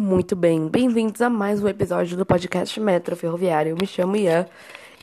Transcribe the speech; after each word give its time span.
Muito 0.00 0.36
bem, 0.36 0.68
bem-vindos 0.68 1.20
a 1.20 1.28
mais 1.28 1.60
um 1.60 1.66
episódio 1.66 2.16
do 2.16 2.24
podcast 2.24 2.78
Metro 2.78 3.16
Ferroviário. 3.16 3.70
Eu 3.70 3.76
me 3.76 3.84
chamo 3.84 4.14
Ian 4.14 4.46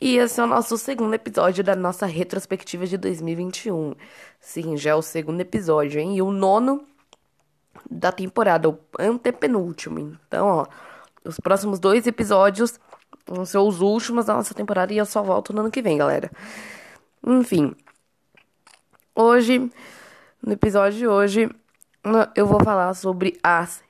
e 0.00 0.16
esse 0.16 0.40
é 0.40 0.42
o 0.42 0.46
nosso 0.46 0.78
segundo 0.78 1.12
episódio 1.12 1.62
da 1.62 1.76
nossa 1.76 2.06
retrospectiva 2.06 2.86
de 2.86 2.96
2021. 2.96 3.94
Sim, 4.40 4.74
já 4.78 4.92
é 4.92 4.94
o 4.94 5.02
segundo 5.02 5.38
episódio, 5.42 6.00
hein? 6.00 6.16
E 6.16 6.22
o 6.22 6.32
nono 6.32 6.82
da 7.90 8.10
temporada, 8.10 8.70
o 8.70 8.78
antepenúltimo. 8.98 10.16
Então, 10.26 10.46
ó, 10.46 10.66
os 11.22 11.38
próximos 11.38 11.78
dois 11.78 12.06
episódios 12.06 12.80
vão 13.26 13.44
ser 13.44 13.58
os 13.58 13.82
últimos 13.82 14.24
da 14.24 14.32
nossa 14.32 14.54
temporada 14.54 14.94
e 14.94 14.96
eu 14.96 15.04
só 15.04 15.22
volto 15.22 15.52
no 15.52 15.60
ano 15.60 15.70
que 15.70 15.82
vem, 15.82 15.98
galera. 15.98 16.30
Enfim, 17.22 17.76
hoje, 19.14 19.70
no 20.42 20.54
episódio 20.54 20.98
de 20.98 21.06
hoje, 21.06 21.50
eu 22.34 22.46
vou 22.46 22.64
falar 22.64 22.94
sobre 22.94 23.38
as 23.42 23.82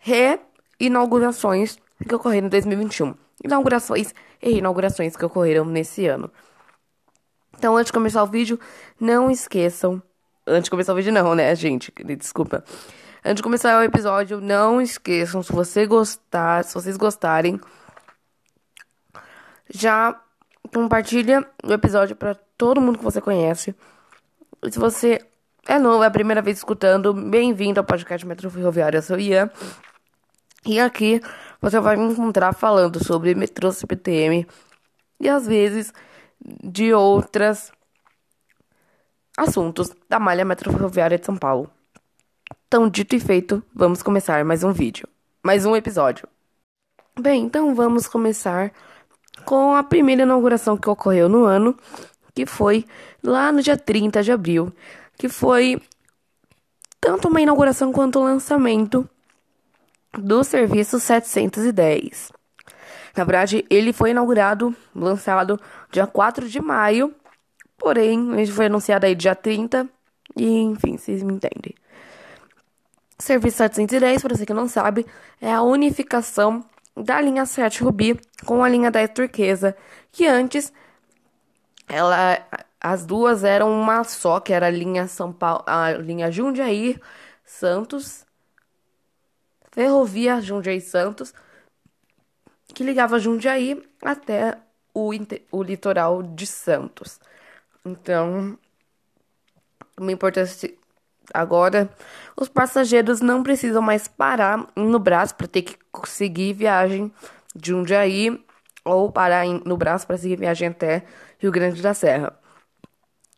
reinaugurações 0.78 1.78
que 2.06 2.14
ocorreram 2.14 2.46
em 2.46 2.50
2021. 2.50 3.14
Inaugurações 3.44 4.14
e 4.42 4.50
reinaugurações 4.50 5.16
que 5.16 5.24
ocorreram 5.24 5.64
nesse 5.64 6.06
ano. 6.06 6.30
Então, 7.58 7.76
antes 7.76 7.86
de 7.86 7.92
começar 7.92 8.22
o 8.22 8.26
vídeo, 8.26 8.60
não 9.00 9.30
esqueçam. 9.30 10.02
Antes 10.46 10.64
de 10.64 10.70
começar 10.70 10.92
o 10.92 10.96
vídeo, 10.96 11.12
não, 11.12 11.34
né, 11.34 11.54
gente? 11.54 11.92
Desculpa. 12.16 12.62
Antes 13.24 13.36
de 13.36 13.42
começar 13.42 13.78
o 13.80 13.82
episódio, 13.82 14.40
não 14.40 14.80
esqueçam, 14.80 15.42
se 15.42 15.52
você 15.52 15.86
gostar, 15.86 16.62
se 16.64 16.74
vocês 16.74 16.96
gostarem, 16.96 17.60
já 19.68 20.20
compartilha 20.72 21.44
o 21.64 21.72
episódio 21.72 22.14
para 22.14 22.34
todo 22.56 22.80
mundo 22.80 22.98
que 22.98 23.04
você 23.04 23.20
conhece. 23.20 23.74
E 24.62 24.70
se 24.70 24.78
você 24.78 25.20
é 25.66 25.78
novo, 25.78 26.04
é 26.04 26.06
a 26.06 26.10
primeira 26.10 26.40
vez 26.40 26.58
escutando, 26.58 27.12
bem-vindo 27.12 27.80
ao 27.80 27.84
podcast 27.84 28.24
Metro 28.24 28.48
Ferroviário. 28.48 28.98
Eu 28.98 29.02
sou 29.02 29.18
Ian. 29.18 29.50
E 30.66 30.80
aqui 30.80 31.20
você 31.60 31.78
vai 31.78 31.96
me 31.96 32.12
encontrar 32.12 32.52
falando 32.52 33.02
sobre 33.02 33.36
metrô 33.36 33.70
CPTM 33.70 34.44
e 35.20 35.28
às 35.28 35.46
vezes 35.46 35.92
de 36.40 36.92
outros 36.92 37.70
assuntos 39.36 39.92
da 40.08 40.18
malha 40.18 40.44
Metro 40.44 40.72
Ferroviária 40.72 41.18
de 41.18 41.24
São 41.24 41.36
Paulo. 41.36 41.70
Então, 42.66 42.88
dito 42.88 43.14
e 43.14 43.20
feito, 43.20 43.62
vamos 43.72 44.02
começar 44.02 44.44
mais 44.44 44.64
um 44.64 44.72
vídeo, 44.72 45.08
mais 45.40 45.64
um 45.64 45.76
episódio. 45.76 46.26
Bem, 47.18 47.44
então 47.44 47.72
vamos 47.72 48.08
começar 48.08 48.72
com 49.44 49.72
a 49.72 49.84
primeira 49.84 50.22
inauguração 50.22 50.76
que 50.76 50.90
ocorreu 50.90 51.28
no 51.28 51.44
ano, 51.44 51.76
que 52.34 52.44
foi 52.44 52.84
lá 53.22 53.52
no 53.52 53.62
dia 53.62 53.76
30 53.76 54.20
de 54.20 54.32
abril, 54.32 54.72
que 55.16 55.28
foi 55.28 55.80
tanto 57.00 57.28
uma 57.28 57.40
inauguração 57.40 57.92
quanto 57.92 58.18
o 58.18 58.24
lançamento 58.24 59.08
do 60.12 60.42
serviço 60.44 60.98
710. 60.98 62.32
Na 63.16 63.24
verdade, 63.24 63.64
ele 63.70 63.92
foi 63.92 64.10
inaugurado, 64.10 64.74
lançado 64.94 65.58
dia 65.90 66.06
4 66.06 66.48
de 66.48 66.60
maio, 66.60 67.14
porém, 67.78 68.38
ele 68.38 68.50
foi 68.50 68.66
anunciado 68.66 69.06
aí 69.06 69.14
dia 69.14 69.34
30, 69.34 69.88
e 70.36 70.46
enfim, 70.60 70.96
vocês 70.98 71.22
me 71.22 71.32
entendem. 71.32 71.74
Serviço 73.18 73.58
710, 73.58 74.22
para 74.22 74.36
você 74.36 74.44
que 74.44 74.52
não 74.52 74.68
sabe, 74.68 75.06
é 75.40 75.52
a 75.52 75.62
unificação 75.62 76.64
da 76.94 77.20
linha 77.20 77.46
7 77.46 77.82
Rubi 77.82 78.20
com 78.44 78.62
a 78.62 78.68
linha 78.68 78.90
10 78.90 79.10
Turquesa, 79.10 79.74
que 80.12 80.26
antes 80.26 80.72
ela 81.88 82.38
as 82.80 83.04
duas 83.04 83.42
eram 83.42 83.72
uma 83.72 84.04
só, 84.04 84.38
que 84.38 84.52
era 84.52 84.66
a 84.66 84.70
linha 84.70 85.08
São 85.08 85.32
Paulo, 85.32 85.64
a 85.66 85.92
linha 85.92 86.30
Jundiaí 86.30 87.00
Santos, 87.44 88.24
Ferrovia 89.76 90.40
Jundiaí 90.40 90.80
Santos, 90.80 91.34
que 92.74 92.82
ligava 92.82 93.18
Jundiaí 93.18 93.86
até 94.02 94.56
o, 94.94 95.10
o 95.52 95.62
litoral 95.62 96.22
de 96.22 96.46
Santos. 96.46 97.20
Então, 97.84 98.58
uma 100.00 100.10
importância 100.10 100.72
agora, 101.34 101.90
os 102.34 102.48
passageiros 102.48 103.20
não 103.20 103.42
precisam 103.42 103.82
mais 103.82 104.08
parar 104.08 104.66
no 104.74 104.98
braço 104.98 105.34
para 105.34 105.46
ter 105.46 105.60
que 105.60 105.76
seguir 106.06 106.54
viagem 106.54 107.12
de 107.54 107.68
Jundiaí 107.68 108.42
ou 108.82 109.12
parar 109.12 109.44
no 109.44 109.76
braço 109.76 110.06
para 110.06 110.16
seguir 110.16 110.38
viagem 110.38 110.68
até 110.68 111.04
Rio 111.38 111.52
Grande 111.52 111.82
da 111.82 111.92
Serra. 111.92 112.34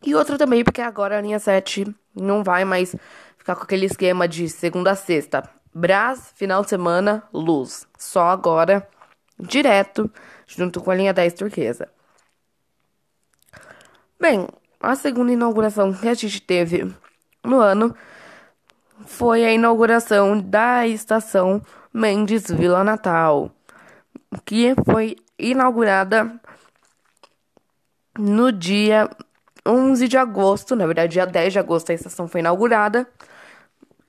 E 0.01 0.15
outra 0.15 0.37
também, 0.37 0.63
porque 0.63 0.79
agora 0.79 1.17
a 1.17 1.21
linha 1.21 1.37
7 1.37 1.93
não 2.15 2.45
vai 2.45 2.63
mais 2.63 2.95
ficar 3.37 3.57
com 3.57 3.63
aquele 3.63 3.87
esquema 3.87 4.25
de 4.25 4.47
segunda 4.47 4.91
a 4.91 4.95
sexta. 4.95 5.58
Brás, 5.79 6.33
final 6.35 6.61
de 6.61 6.69
semana, 6.71 7.23
luz. 7.33 7.87
Só 7.97 8.27
agora, 8.27 8.85
direto, 9.39 10.11
junto 10.45 10.81
com 10.81 10.91
a 10.91 10.95
linha 10.95 11.13
10 11.13 11.33
turquesa. 11.35 11.87
Bem, 14.19 14.45
a 14.77 14.93
segunda 14.97 15.31
inauguração 15.31 15.93
que 15.93 16.09
a 16.09 16.13
gente 16.13 16.41
teve 16.41 16.93
no 17.45 17.61
ano 17.61 17.95
foi 19.05 19.45
a 19.45 19.53
inauguração 19.53 20.41
da 20.41 20.85
estação 20.85 21.61
Mendes 21.93 22.51
Vila 22.51 22.83
Natal, 22.83 23.49
que 24.43 24.75
foi 24.83 25.15
inaugurada 25.37 26.41
no 28.17 28.51
dia 28.51 29.09
11 29.65 30.09
de 30.09 30.17
agosto, 30.17 30.75
na 30.75 30.85
verdade, 30.85 31.13
dia 31.13 31.25
10 31.25 31.53
de 31.53 31.59
agosto, 31.59 31.89
a 31.91 31.95
estação 31.95 32.27
foi 32.27 32.41
inaugurada. 32.41 33.07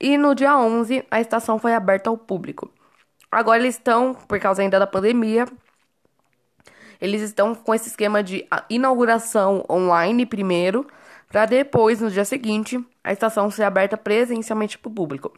E 0.03 0.17
no 0.17 0.33
dia 0.33 0.57
11, 0.57 1.05
a 1.11 1.21
estação 1.21 1.59
foi 1.59 1.75
aberta 1.75 2.09
ao 2.09 2.17
público. 2.17 2.71
Agora 3.31 3.59
eles 3.59 3.75
estão, 3.75 4.15
por 4.15 4.39
causa 4.39 4.63
ainda 4.63 4.79
da 4.79 4.87
pandemia, 4.87 5.45
eles 6.99 7.21
estão 7.21 7.53
com 7.53 7.73
esse 7.75 7.89
esquema 7.89 8.23
de 8.23 8.47
inauguração 8.67 9.63
online 9.69 10.25
primeiro, 10.25 10.87
para 11.29 11.45
depois, 11.45 12.01
no 12.01 12.09
dia 12.09 12.25
seguinte, 12.25 12.83
a 13.03 13.13
estação 13.13 13.51
ser 13.51 13.63
aberta 13.63 13.95
presencialmente 13.95 14.75
para 14.77 14.89
o 14.89 14.93
público. 14.93 15.31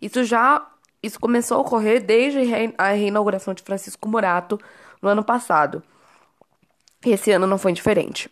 Isso 0.00 0.24
já 0.24 0.66
isso 1.02 1.20
começou 1.20 1.58
a 1.58 1.60
ocorrer 1.60 2.02
desde 2.02 2.38
a 2.78 2.92
reinauguração 2.92 3.52
de 3.52 3.62
Francisco 3.62 4.08
Murato 4.08 4.58
no 5.02 5.08
ano 5.08 5.22
passado. 5.22 5.82
Esse 7.04 7.32
ano 7.32 7.46
não 7.46 7.58
foi 7.58 7.72
diferente. 7.72 8.30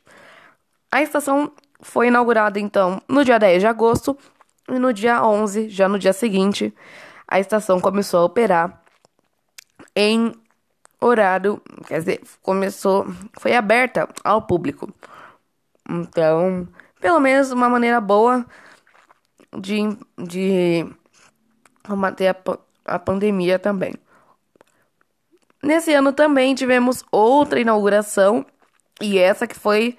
A 0.91 1.03
estação 1.03 1.53
foi 1.81 2.07
inaugurada, 2.07 2.59
então, 2.59 3.03
no 3.09 3.25
dia 3.25 3.39
10 3.39 3.61
de 3.61 3.67
agosto 3.67 4.17
e 4.75 4.79
no 4.79 4.93
dia 4.93 5.25
11, 5.25 5.69
já 5.69 5.89
no 5.89 5.99
dia 5.99 6.13
seguinte, 6.13 6.75
a 7.27 7.39
estação 7.39 7.81
começou 7.81 8.21
a 8.21 8.25
operar 8.25 8.83
em 9.95 10.33
horário, 11.01 11.61
quer 11.87 11.99
dizer, 11.99 12.21
começou, 12.43 13.07
foi 13.39 13.55
aberta 13.55 14.09
ao 14.23 14.43
público. 14.43 14.93
Então, 15.89 16.69
pelo 17.01 17.19
menos 17.19 17.51
uma 17.51 17.69
maneira 17.69 18.01
boa 18.01 18.47
de, 19.59 19.81
de 20.19 20.87
combater 21.87 22.29
a, 22.29 22.37
a 22.95 22.99
pandemia 22.99 23.59
também. 23.59 23.95
Nesse 25.63 25.93
ano 25.93 26.13
também 26.13 26.55
tivemos 26.55 27.05
outra 27.11 27.61
inauguração, 27.61 28.47
e 29.01 29.19
essa 29.19 29.47
que 29.47 29.59
foi 29.59 29.99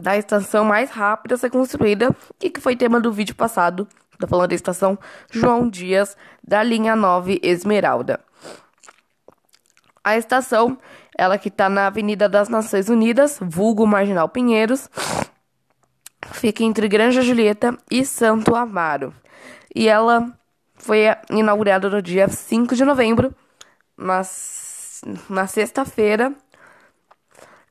da 0.00 0.16
estação 0.16 0.64
mais 0.64 0.90
rápida 0.90 1.34
a 1.34 1.38
ser 1.38 1.50
construída 1.50 2.14
e 2.42 2.50
que 2.50 2.60
foi 2.60 2.76
tema 2.76 3.00
do 3.00 3.12
vídeo 3.12 3.34
passado. 3.34 3.88
Tô 4.18 4.26
falando 4.26 4.50
da 4.50 4.54
estação 4.54 4.98
João 5.30 5.68
Dias, 5.68 6.16
da 6.42 6.62
linha 6.62 6.96
9 6.96 7.40
Esmeralda. 7.42 8.20
A 10.02 10.16
estação, 10.16 10.78
ela 11.18 11.36
que 11.36 11.48
está 11.48 11.68
na 11.68 11.88
Avenida 11.88 12.28
das 12.28 12.48
Nações 12.48 12.88
Unidas, 12.88 13.38
vulgo 13.42 13.86
Marginal 13.86 14.28
Pinheiros, 14.28 14.88
fica 16.32 16.62
entre 16.62 16.88
Granja 16.88 17.22
Julieta 17.22 17.76
e 17.90 18.04
Santo 18.04 18.54
Amaro. 18.54 19.12
E 19.74 19.88
ela 19.88 20.32
foi 20.76 21.04
inaugurada 21.30 21.90
no 21.90 22.00
dia 22.00 22.28
5 22.28 22.74
de 22.74 22.84
novembro, 22.84 23.34
mas 23.96 25.02
na 25.28 25.46
sexta-feira. 25.46 26.32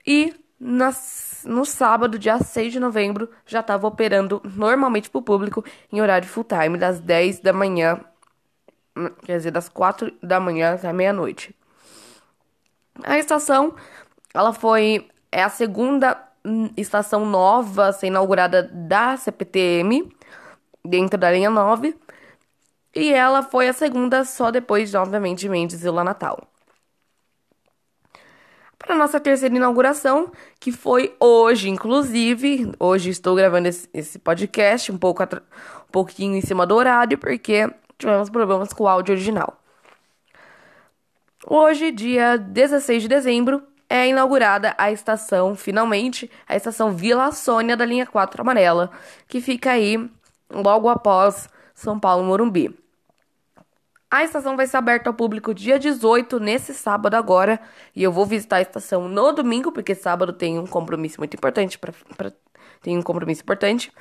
E 0.06 0.36
nas, 0.60 1.44
no 1.46 1.66
sábado, 1.66 2.18
dia 2.18 2.40
6 2.40 2.74
de 2.74 2.80
novembro, 2.80 3.30
já 3.46 3.60
estava 3.60 3.88
operando 3.88 4.42
normalmente 4.44 5.10
para 5.10 5.19
o 5.19 5.22
público 5.22 5.63
em 5.92 6.02
horário 6.02 6.28
full 6.28 6.44
time, 6.44 6.78
das 6.78 7.00
10 7.00 7.40
da 7.40 7.54
manhã, 7.54 8.00
quer 9.24 9.38
dizer, 9.38 9.52
das 9.52 9.69
4 9.69 10.12
da 10.24 10.40
manhã 10.40 10.74
até 10.74 10.92
meia-noite. 10.94 11.56
A 13.04 13.18
estação, 13.18 13.75
ela 14.34 14.54
foi, 14.54 15.07
é 15.31 15.44
a 15.44 15.50
segunda 15.50 16.18
estação 16.78 17.25
nova 17.25 17.88
a 17.88 17.94
ser 17.94 18.07
inaugurada 18.07 18.63
da 18.63 19.18
CPTM, 19.18 20.10
dentro 20.84 21.18
da 21.19 21.31
linha 21.31 21.50
9, 21.50 21.96
e 22.94 23.12
ela 23.13 23.44
foi 23.44 23.68
a 23.68 23.74
segunda 23.74 24.24
só 24.24 24.52
depois, 24.52 24.96
obviamente, 24.96 25.40
de 25.40 25.50
Mendes 25.50 25.84
e 25.84 25.90
La 25.90 26.04
Natal 26.04 26.48
para 28.86 28.96
nossa 28.96 29.20
terceira 29.20 29.56
inauguração, 29.56 30.32
que 30.60 30.72
foi 30.72 31.16
hoje, 31.20 31.70
inclusive. 31.70 32.72
Hoje 32.80 33.10
estou 33.10 33.36
gravando 33.36 33.68
esse, 33.68 33.90
esse 33.94 34.20
podcast 34.20 34.92
um 34.92 34.98
pouco 34.98 35.24
um 35.24 35.28
pouquinho 35.92 36.36
em 36.36 36.42
cima 36.42 36.66
do 36.66 36.76
horário, 36.76 37.18
porque 37.18 37.68
tivemos 37.98 38.30
problemas 38.30 38.72
com 38.72 38.84
o 38.84 38.88
áudio 38.88 39.14
original. 39.14 39.60
Hoje, 41.48 41.92
dia 41.92 42.38
16 42.38 43.04
de 43.04 43.10
dezembro, 43.10 43.64
é 43.90 44.08
inaugurada 44.08 44.76
a 44.78 44.92
estação, 44.92 45.56
finalmente, 45.56 46.30
a 46.48 46.56
estação 46.56 46.92
Vila 46.92 47.31
Sônia 47.31 47.76
da 47.76 47.86
linha 47.86 48.06
4 48.06 48.42
amarela, 48.42 48.92
que 49.28 49.42
fica 49.42 49.72
aí 49.72 50.10
logo 50.50 50.90
após 50.90 51.50
São 51.74 52.00
Paulo 52.00 52.24
Morumbi. 52.24 52.85
A 54.10 54.24
estação 54.24 54.56
vai 54.56 54.68
ser 54.68 54.78
aberta 54.78 55.10
ao 55.10 55.13
público 55.13 55.54
dia 55.54 55.80
18, 55.80 56.40
nesse 56.40 56.74
sábado 56.74 57.16
agora, 57.16 57.60
e 57.96 58.04
eu 58.04 58.12
vou 58.12 58.25
visitar 58.25 58.57
a 58.57 58.62
estação 58.62 59.10
no 59.10 59.31
domingo, 59.31 59.72
porque 59.72 59.96
sábado 59.96 60.31
tem 60.31 60.60
um 60.60 60.68
compromisso 60.68 61.19
muito 61.19 61.36
importante 61.36 61.78
para 61.78 61.94
tem 62.81 62.98
um 62.98 63.02
compromisso 63.02 63.42
importante. 63.42 63.92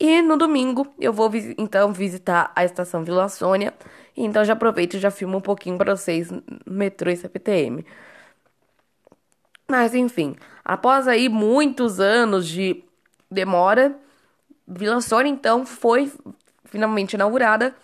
E 0.00 0.22
no 0.22 0.36
domingo 0.38 0.86
eu 0.98 1.12
vou 1.12 1.30
então 1.58 1.92
visitar 1.92 2.50
a 2.56 2.64
estação 2.64 3.04
Vila 3.04 3.28
Sônia. 3.28 3.74
Então 4.16 4.44
já 4.44 4.54
aproveito 4.54 4.94
e 4.94 4.98
já 4.98 5.10
filmo 5.10 5.38
um 5.38 5.40
pouquinho 5.40 5.76
para 5.76 5.94
vocês 5.94 6.30
metrô 6.66 7.10
e 7.10 7.16
CPTM. 7.16 7.84
Mas 9.68 9.94
enfim, 9.94 10.34
após 10.64 11.06
aí 11.06 11.28
muitos 11.28 12.00
anos 12.00 12.48
de 12.48 12.82
demora, 13.30 13.94
Vila 14.66 15.00
Sônia 15.00 15.30
então 15.30 15.66
foi 15.66 16.10
finalmente 16.64 17.12
inaugurada 17.12 17.74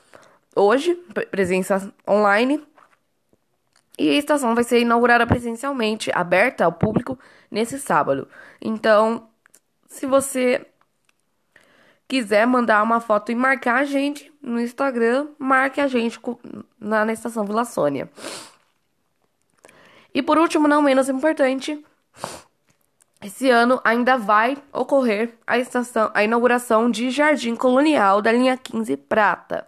hoje, 0.55 0.95
presença 1.31 1.93
online. 2.07 2.63
E 3.99 4.11
a 4.11 4.15
estação 4.15 4.55
vai 4.55 4.63
ser 4.63 4.81
inaugurada 4.81 5.27
presencialmente, 5.27 6.11
aberta 6.15 6.65
ao 6.65 6.73
público 6.73 7.19
nesse 7.51 7.79
sábado. 7.79 8.29
Então, 8.61 9.29
se 9.89 10.07
você 10.07 10.65
quiser 12.07 12.47
mandar 12.47 12.83
uma 12.83 13.01
foto 13.01 13.33
e 13.33 13.35
marcar 13.35 13.77
a 13.81 13.85
gente 13.85 14.33
no 14.41 14.61
Instagram, 14.61 15.29
marque 15.39 15.81
a 15.81 15.89
gente 15.89 16.19
na, 16.79 17.05
na 17.05 17.13
estação 17.13 17.45
Vila 17.45 17.65
Sônia. 17.65 18.09
E 20.15 20.23
por 20.23 20.39
último, 20.39 20.67
não 20.67 20.81
menos 20.81 21.09
importante, 21.09 21.85
esse 23.23 23.51
ano 23.51 23.81
ainda 23.85 24.17
vai 24.17 24.57
ocorrer 24.73 25.35
a 25.47 25.59
estação, 25.59 26.11
a 26.15 26.23
inauguração 26.23 26.91
de 26.91 27.11
Jardim 27.11 27.57
Colonial 27.57 28.23
da 28.23 28.33
linha 28.33 28.57
15 28.57 28.97
Prata. 28.97 29.67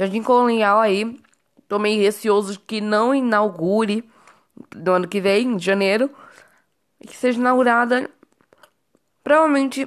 Jardim 0.00 0.22
Colonial 0.22 0.80
aí, 0.80 1.20
tô 1.68 1.78
meio 1.78 2.00
receoso 2.00 2.58
que 2.66 2.80
não 2.80 3.14
inaugure 3.14 4.02
do 4.74 4.92
ano 4.92 5.06
que 5.06 5.20
vem, 5.20 5.46
em 5.46 5.58
janeiro, 5.58 6.10
e 6.98 7.06
que 7.06 7.14
seja 7.14 7.38
inaugurada 7.38 8.08
provavelmente 9.22 9.86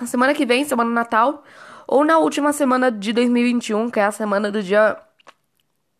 na 0.00 0.06
semana 0.06 0.32
que 0.32 0.46
vem, 0.46 0.64
semana 0.64 0.88
Natal, 0.88 1.44
ou 1.86 2.06
na 2.06 2.16
última 2.16 2.54
semana 2.54 2.90
de 2.90 3.12
2021, 3.12 3.90
que 3.90 4.00
é 4.00 4.04
a 4.04 4.10
semana 4.10 4.50
do 4.50 4.62
dia. 4.62 4.96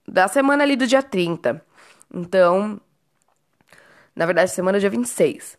Da 0.08 0.26
semana 0.26 0.62
ali 0.62 0.75
do 0.75 0.87
dia 0.87 1.02
30. 1.02 1.62
Então. 2.14 2.81
Na 4.14 4.25
verdade, 4.25 4.52
semana 4.52 4.81
dia 4.81 4.88
26. 4.88 5.58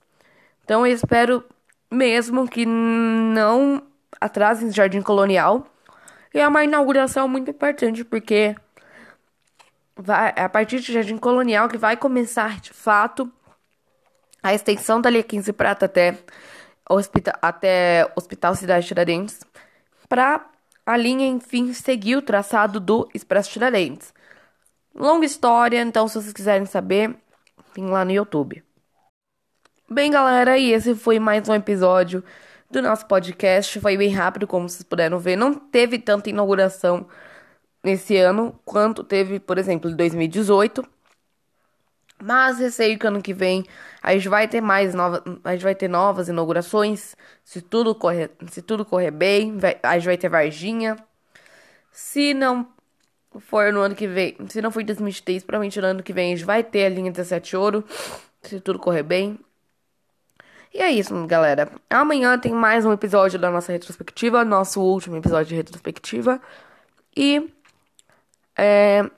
Então 0.63 0.87
eu 0.87 0.91
espero 0.91 1.43
mesmo 1.91 2.47
que 2.47 2.65
não 2.65 3.83
atrasem 4.19 4.71
Jardim 4.71 5.03
Colonial. 5.03 5.67
E 6.37 6.39
é 6.39 6.47
uma 6.47 6.63
inauguração 6.63 7.27
muito 7.27 7.49
importante, 7.49 8.05
porque 8.05 8.55
vai, 9.95 10.31
é 10.35 10.43
a 10.43 10.47
partir 10.47 10.75
do 10.75 10.83
Jardim 10.83 11.17
Colonial 11.17 11.67
que 11.67 11.79
vai 11.79 11.97
começar 11.97 12.61
de 12.61 12.71
fato 12.73 13.33
a 14.43 14.53
extensão 14.53 15.01
da 15.01 15.09
linha 15.09 15.23
15 15.23 15.51
Prata 15.53 15.87
até 15.87 16.15
hospital, 16.87 17.33
até 17.41 18.13
Hospital 18.15 18.53
Cidade 18.53 18.85
Tiradentes, 18.85 19.39
para 20.07 20.47
a 20.85 20.95
linha, 20.95 21.25
enfim, 21.25 21.73
seguir 21.73 22.17
o 22.17 22.21
traçado 22.21 22.79
do 22.79 23.09
Expresso 23.15 23.49
Tiradentes. 23.49 24.13
Longa 24.93 25.25
história, 25.25 25.81
então 25.81 26.07
se 26.07 26.21
vocês 26.21 26.33
quiserem 26.33 26.67
saber, 26.67 27.15
tem 27.73 27.83
lá 27.87 28.05
no 28.05 28.11
YouTube. 28.11 28.63
Bem, 29.89 30.11
galera, 30.11 30.55
e 30.55 30.71
esse 30.71 30.93
foi 30.93 31.17
mais 31.17 31.49
um 31.49 31.55
episódio 31.55 32.23
do 32.69 32.81
nosso 32.81 33.05
podcast. 33.05 33.79
Foi 33.79 33.97
bem 33.97 34.09
rápido, 34.09 34.47
como 34.47 34.67
vocês 34.67 34.83
puderam 34.83 35.19
ver. 35.19 35.35
Não 35.35 35.53
teve 35.53 35.99
tanta 35.99 36.29
inauguração 36.29 37.07
nesse 37.83 38.17
ano 38.17 38.59
quanto 38.65 39.03
teve, 39.03 39.39
por 39.39 39.57
exemplo, 39.57 39.89
em 39.89 39.95
2018. 39.95 40.83
Mas 42.21 42.59
receio 42.59 42.97
que 42.97 43.05
ano 43.07 43.21
que 43.21 43.33
vem 43.33 43.63
a 44.01 44.13
gente 44.13 44.27
vai 44.27 44.47
ter 44.47 44.61
mais 44.61 44.95
novas, 44.95 45.21
a 45.43 45.51
gente 45.51 45.63
vai 45.63 45.75
ter 45.75 45.87
novas 45.87 46.27
inaugurações, 46.29 47.15
se 47.43 47.61
tudo 47.61 47.93
correr, 47.93 48.31
se 48.49 48.61
tudo 48.61 48.83
correr 48.83 49.11
bem, 49.11 49.57
vai, 49.57 49.77
a 49.83 49.95
gente 49.97 50.05
vai 50.05 50.17
ter 50.17 50.29
Varginha. 50.29 50.97
Se 51.91 52.33
não 52.33 52.67
for 53.39 53.71
no 53.71 53.81
ano 53.81 53.95
que 53.95 54.07
vem, 54.07 54.35
se 54.49 54.61
não 54.61 54.71
for 54.71 54.81
em 54.81 54.85
2023, 54.85 55.43
provavelmente 55.43 55.79
no 55.79 55.87
ano 55.87 56.03
que 56.03 56.13
vem 56.13 56.33
a 56.33 56.35
gente 56.35 56.45
vai 56.45 56.63
ter 56.63 56.85
a 56.85 56.89
linha 56.89 57.11
17 57.11 57.55
Ouro, 57.55 57.83
se 58.41 58.59
tudo 58.59 58.79
correr 58.79 59.03
bem. 59.03 59.39
E 60.73 60.79
é 60.79 60.91
isso, 60.91 61.13
galera. 61.27 61.71
Amanhã 61.89 62.37
tem 62.37 62.53
mais 62.53 62.85
um 62.85 62.91
episódio 62.93 63.39
da 63.39 63.49
nossa 63.49 63.71
retrospectiva, 63.71 64.45
nosso 64.45 64.81
último 64.81 65.17
episódio 65.17 65.47
de 65.47 65.55
retrospectiva. 65.55 66.41
E 67.15 67.51
é, 68.55 69.09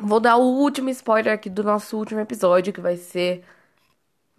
Vou 0.00 0.20
dar 0.20 0.36
o 0.36 0.44
último 0.44 0.90
spoiler 0.90 1.34
aqui 1.34 1.50
do 1.50 1.64
nosso 1.64 1.96
último 1.98 2.20
episódio, 2.20 2.72
que 2.72 2.80
vai 2.80 2.96
ser 2.96 3.44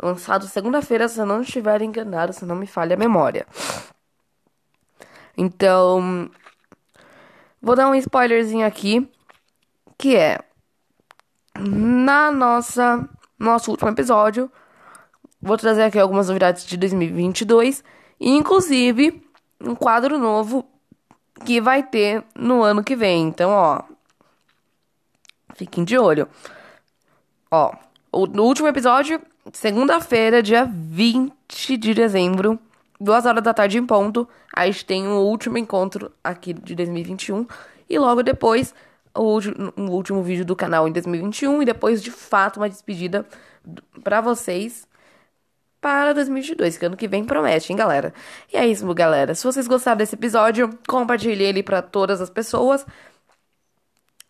lançado 0.01 0.47
segunda-feira, 0.47 1.09
se 1.09 1.19
eu 1.19 1.25
não 1.25 1.41
estiver 1.41 1.81
enganado, 1.81 2.31
se 2.31 2.45
não 2.45 2.55
me 2.55 2.65
falha 2.65 2.95
a 2.95 2.99
memória. 2.99 3.45
Então, 5.37 6.31
vou 7.61 7.75
dar 7.75 7.89
um 7.89 7.95
spoilerzinho 7.95 8.65
aqui, 8.65 9.11
que 9.97 10.15
é 10.15 10.39
na 11.57 12.31
nossa 12.31 13.07
nosso 13.37 13.71
último 13.71 13.89
episódio, 13.89 14.49
vou 15.41 15.57
trazer 15.57 15.83
aqui 15.83 15.99
algumas 15.99 16.27
novidades 16.27 16.65
de 16.65 16.77
2022, 16.77 17.83
e 18.19 18.29
inclusive 18.29 19.21
um 19.61 19.75
quadro 19.75 20.17
novo 20.17 20.65
que 21.45 21.61
vai 21.61 21.83
ter 21.83 22.23
no 22.35 22.61
ano 22.63 22.83
que 22.83 22.95
vem. 22.95 23.27
Então, 23.27 23.51
ó, 23.51 23.83
Fiquem 25.59 25.83
de 25.83 25.97
olho. 25.97 26.25
Ó, 27.51 27.73
no 28.31 28.43
último 28.43 28.69
episódio, 28.69 29.21
segunda-feira, 29.51 30.41
dia 30.41 30.63
20 30.63 31.75
de 31.75 31.93
dezembro, 31.93 32.57
duas 32.97 33.25
horas 33.25 33.43
da 33.43 33.53
tarde 33.53 33.77
em 33.77 33.85
ponto, 33.85 34.25
a 34.55 34.65
gente 34.65 34.85
tem 34.85 35.05
o 35.05 35.09
um 35.09 35.17
último 35.17 35.57
encontro 35.57 36.13
aqui 36.23 36.53
de 36.53 36.75
2021. 36.75 37.45
E 37.89 37.99
logo 37.99 38.23
depois, 38.23 38.73
o 39.13 39.23
último, 39.23 39.73
o 39.75 39.91
último 39.91 40.23
vídeo 40.23 40.45
do 40.45 40.55
canal 40.55 40.87
em 40.87 40.93
2021. 40.93 41.61
E 41.61 41.65
depois, 41.65 42.01
de 42.01 42.09
fato, 42.09 42.61
uma 42.61 42.69
despedida 42.69 43.25
para 44.01 44.21
vocês 44.21 44.87
para 45.81 46.13
2022, 46.13 46.77
que 46.77 46.85
ano 46.85 46.97
que 46.97 47.07
vem 47.07 47.23
promete, 47.25 47.71
hein, 47.71 47.77
galera? 47.77 48.13
E 48.51 48.57
é 48.57 48.67
isso, 48.67 48.91
galera. 48.93 49.33
Se 49.35 49.43
vocês 49.43 49.67
gostaram 49.67 49.97
desse 49.97 50.15
episódio, 50.15 50.69
compartilhe 50.87 51.43
ele 51.43 51.63
para 51.63 51.81
todas 51.81 52.21
as 52.21 52.29
pessoas 52.29 52.85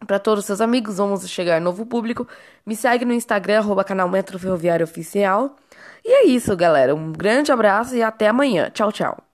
para 0.07 0.17
todos 0.17 0.39
os 0.39 0.45
seus 0.45 0.61
amigos, 0.61 0.97
vamos 0.97 1.27
chegar 1.29 1.59
novo 1.59 1.85
público. 1.85 2.27
Me 2.65 2.75
segue 2.75 3.05
no 3.05 3.13
Instagram, 3.13 3.59
arroba 3.59 3.83
canal 3.83 4.09
Metro 4.09 4.39
Ferroviário 4.39 4.83
Oficial. 4.83 5.55
E 6.03 6.11
é 6.11 6.25
isso, 6.25 6.55
galera. 6.55 6.95
Um 6.95 7.11
grande 7.11 7.51
abraço 7.51 7.95
e 7.95 8.01
até 8.01 8.27
amanhã. 8.27 8.69
Tchau, 8.71 8.91
tchau. 8.91 9.28